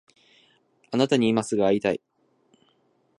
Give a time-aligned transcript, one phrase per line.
[0.89, 2.01] あなたに今すぐ会いたい